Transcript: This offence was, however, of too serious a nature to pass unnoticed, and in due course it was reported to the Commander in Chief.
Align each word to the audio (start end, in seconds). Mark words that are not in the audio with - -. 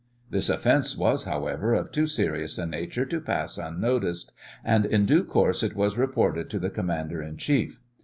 This 0.31 0.49
offence 0.49 0.97
was, 0.97 1.25
however, 1.25 1.75
of 1.75 1.91
too 1.91 2.07
serious 2.07 2.57
a 2.57 2.65
nature 2.65 3.05
to 3.05 3.21
pass 3.21 3.59
unnoticed, 3.59 4.33
and 4.63 4.83
in 4.83 5.05
due 5.05 5.23
course 5.23 5.61
it 5.61 5.75
was 5.75 5.95
reported 5.95 6.49
to 6.49 6.57
the 6.57 6.71
Commander 6.71 7.21
in 7.21 7.37
Chief. 7.37 7.79